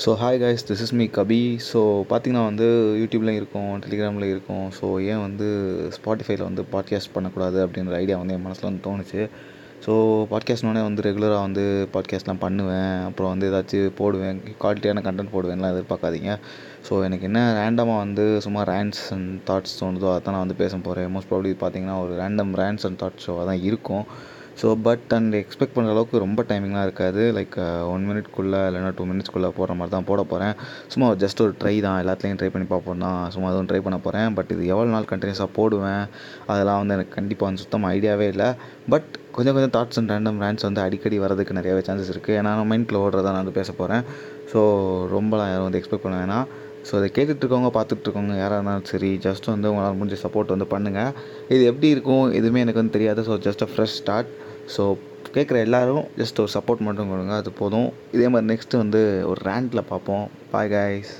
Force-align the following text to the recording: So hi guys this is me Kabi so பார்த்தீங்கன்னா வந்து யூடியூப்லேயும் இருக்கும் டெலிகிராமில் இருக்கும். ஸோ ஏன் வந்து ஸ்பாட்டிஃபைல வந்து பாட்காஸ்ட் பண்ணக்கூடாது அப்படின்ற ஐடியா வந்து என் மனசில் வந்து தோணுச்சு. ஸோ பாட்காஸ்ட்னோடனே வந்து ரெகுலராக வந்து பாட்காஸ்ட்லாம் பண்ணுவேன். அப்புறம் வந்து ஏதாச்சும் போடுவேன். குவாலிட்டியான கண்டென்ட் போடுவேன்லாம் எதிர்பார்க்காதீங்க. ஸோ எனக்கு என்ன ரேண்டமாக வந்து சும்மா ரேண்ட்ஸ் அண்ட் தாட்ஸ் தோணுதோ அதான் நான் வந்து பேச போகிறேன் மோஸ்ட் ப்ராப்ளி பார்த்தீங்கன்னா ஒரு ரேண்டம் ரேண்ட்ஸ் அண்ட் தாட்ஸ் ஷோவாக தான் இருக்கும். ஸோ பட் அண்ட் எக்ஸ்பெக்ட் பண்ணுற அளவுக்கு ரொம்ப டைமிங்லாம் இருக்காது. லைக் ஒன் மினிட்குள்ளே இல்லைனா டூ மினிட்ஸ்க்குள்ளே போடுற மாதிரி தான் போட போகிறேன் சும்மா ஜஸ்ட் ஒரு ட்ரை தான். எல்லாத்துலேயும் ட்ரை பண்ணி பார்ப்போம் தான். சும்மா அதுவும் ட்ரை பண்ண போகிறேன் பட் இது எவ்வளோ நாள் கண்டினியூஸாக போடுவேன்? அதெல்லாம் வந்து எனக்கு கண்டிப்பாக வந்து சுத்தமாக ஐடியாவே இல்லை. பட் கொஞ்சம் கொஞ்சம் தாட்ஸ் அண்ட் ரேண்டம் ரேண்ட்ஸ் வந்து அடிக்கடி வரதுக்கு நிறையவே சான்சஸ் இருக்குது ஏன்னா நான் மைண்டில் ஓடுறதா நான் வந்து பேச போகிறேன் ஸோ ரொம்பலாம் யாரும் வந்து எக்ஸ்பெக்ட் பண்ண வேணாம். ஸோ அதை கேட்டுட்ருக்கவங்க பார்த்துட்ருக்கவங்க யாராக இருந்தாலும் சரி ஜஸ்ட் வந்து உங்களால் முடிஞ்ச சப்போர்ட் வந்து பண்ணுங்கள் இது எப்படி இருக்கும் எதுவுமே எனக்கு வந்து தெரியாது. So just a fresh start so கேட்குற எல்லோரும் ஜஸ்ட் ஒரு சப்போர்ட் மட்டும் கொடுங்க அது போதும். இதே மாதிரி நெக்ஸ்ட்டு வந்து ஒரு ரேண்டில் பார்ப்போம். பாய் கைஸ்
So 0.00 0.10
hi 0.20 0.38
guys 0.40 0.62
this 0.68 0.82
is 0.82 0.92
me 0.98 1.04
Kabi 1.16 1.56
so 1.70 1.80
பார்த்தீங்கன்னா 2.10 2.44
வந்து 2.44 2.66
யூடியூப்லேயும் 3.00 3.40
இருக்கும் 3.40 3.80
டெலிகிராமில் 3.84 4.24
இருக்கும். 4.24 4.70
ஸோ 4.78 4.86
ஏன் 5.02 5.20
வந்து 5.20 5.46
ஸ்பாட்டிஃபைல 5.96 6.42
வந்து 6.42 6.62
பாட்காஸ்ட் 6.72 7.12
பண்ணக்கூடாது 7.12 7.58
அப்படின்ற 7.66 7.92
ஐடியா 7.98 8.16
வந்து 8.18 8.34
என் 8.34 8.42
மனசில் 8.42 8.68
வந்து 8.70 8.84
தோணுச்சு. 8.88 9.28
ஸோ 9.84 9.92
பாட்காஸ்ட்னோடனே 10.32 10.82
வந்து 10.88 11.04
ரெகுலராக 11.08 11.40
வந்து 11.40 11.88
பாட்காஸ்ட்லாம் 11.94 12.42
பண்ணுவேன். 12.46 12.96
அப்புறம் 13.08 13.30
வந்து 13.30 13.48
ஏதாச்சும் 13.50 13.94
போடுவேன். 14.00 14.40
குவாலிட்டியான 14.62 15.04
கண்டென்ட் 15.08 15.34
போடுவேன்லாம் 15.34 15.74
எதிர்பார்க்காதீங்க. 15.74 16.38
ஸோ 16.88 17.04
எனக்கு 17.04 17.24
என்ன 17.30 17.40
ரேண்டமாக 17.60 18.02
வந்து 18.04 18.40
சும்மா 18.40 18.62
ரேண்ட்ஸ் 18.62 19.04
அண்ட் 19.16 19.32
தாட்ஸ் 19.50 19.78
தோணுதோ 19.82 20.10
அதான் 20.16 20.36
நான் 20.36 20.44
வந்து 20.46 20.60
பேச 20.64 20.76
போகிறேன் 20.76 21.12
மோஸ்ட் 21.16 21.32
ப்ராப்ளி 21.32 21.52
பார்த்தீங்கன்னா 21.64 21.98
ஒரு 22.04 22.14
ரேண்டம் 22.22 22.54
ரேண்ட்ஸ் 22.62 22.86
அண்ட் 22.88 23.00
தாட்ஸ் 23.04 23.26
ஷோவாக 23.28 23.44
தான் 23.44 23.62
இருக்கும். 23.70 24.06
ஸோ 24.60 24.68
பட் 24.86 25.12
அண்ட் 25.16 25.34
எக்ஸ்பெக்ட் 25.40 25.74
பண்ணுற 25.76 25.92
அளவுக்கு 25.94 26.22
ரொம்ப 26.24 26.40
டைமிங்லாம் 26.50 26.86
இருக்காது. 26.88 27.22
லைக் 27.38 27.56
ஒன் 27.92 28.04
மினிட்குள்ளே 28.08 28.60
இல்லைனா 28.68 28.90
டூ 28.98 29.04
மினிட்ஸ்க்குள்ளே 29.10 29.50
போடுற 29.58 29.74
மாதிரி 29.78 29.94
தான் 29.96 30.08
போட 30.10 30.22
போகிறேன் 30.32 30.54
சும்மா 30.92 31.08
ஜஸ்ட் 31.22 31.42
ஒரு 31.46 31.54
ட்ரை 31.62 31.74
தான். 31.86 31.98
எல்லாத்துலேயும் 32.02 32.40
ட்ரை 32.42 32.50
பண்ணி 32.54 32.68
பார்ப்போம் 32.74 33.04
தான். 33.06 33.20
சும்மா 33.34 33.48
அதுவும் 33.52 33.70
ட்ரை 33.72 33.80
பண்ண 33.86 33.98
போகிறேன் 34.06 34.30
பட் 34.38 34.52
இது 34.56 34.64
எவ்வளோ 34.74 34.90
நாள் 34.96 35.10
கண்டினியூஸாக 35.12 35.50
போடுவேன்? 35.58 36.04
அதெல்லாம் 36.52 36.80
வந்து 36.82 36.96
எனக்கு 36.98 37.14
கண்டிப்பாக 37.18 37.48
வந்து 37.50 37.64
சுத்தமாக 37.64 37.94
ஐடியாவே 37.98 38.28
இல்லை. 38.34 38.50
பட் 38.94 39.10
கொஞ்சம் 39.36 39.54
கொஞ்சம் 39.56 39.74
தாட்ஸ் 39.76 39.98
அண்ட் 40.00 40.12
ரேண்டம் 40.12 40.40
ரேண்ட்ஸ் 40.44 40.66
வந்து 40.68 40.80
அடிக்கடி 40.86 41.18
வரதுக்கு 41.24 41.58
நிறையவே 41.58 41.82
சான்சஸ் 41.86 42.12
இருக்குது 42.14 42.36
ஏன்னா 42.40 42.50
நான் 42.58 42.70
மைண்டில் 42.72 43.02
ஓடுறதா 43.04 43.30
நான் 43.34 43.42
வந்து 43.44 43.58
பேச 43.60 43.70
போகிறேன் 43.80 44.04
ஸோ 44.52 44.60
ரொம்பலாம் 45.16 45.50
யாரும் 45.52 45.66
வந்து 45.68 45.80
எக்ஸ்பெக்ட் 45.80 46.06
பண்ண 46.06 46.18
வேணாம். 46.22 46.46
ஸோ 46.88 46.92
அதை 46.98 47.08
கேட்டுட்ருக்கவங்க 47.16 47.70
பார்த்துட்ருக்கவங்க 47.78 48.36
யாராக 48.42 48.58
இருந்தாலும் 48.58 48.88
சரி 48.92 49.10
ஜஸ்ட் 49.26 49.46
வந்து 49.52 49.70
உங்களால் 49.72 49.98
முடிஞ்ச 50.00 50.18
சப்போர்ட் 50.24 50.54
வந்து 50.54 50.68
பண்ணுங்கள் 50.74 51.12
இது 51.54 51.62
எப்படி 51.70 51.88
இருக்கும் 51.94 52.26
எதுவுமே 52.40 52.62
எனக்கு 52.64 52.82
வந்து 52.82 52.96
தெரியாது. 52.98 53.22
So 53.28 53.34
just 53.46 53.64
a 53.66 53.70
fresh 53.72 53.96
start 54.00 54.30
so 54.76 54.84
கேட்குற 55.36 55.58
எல்லோரும் 55.66 56.06
ஜஸ்ட் 56.20 56.40
ஒரு 56.44 56.50
சப்போர்ட் 56.54 56.86
மட்டும் 56.86 57.10
கொடுங்க 57.12 57.34
அது 57.42 57.52
போதும். 57.60 57.88
இதே 58.16 58.28
மாதிரி 58.32 58.48
நெக்ஸ்ட்டு 58.52 58.80
வந்து 58.82 59.00
ஒரு 59.30 59.40
ரேண்டில் 59.50 59.88
பார்ப்போம். 59.92 60.24
பாய் 60.54 60.72
கைஸ் 60.74 61.12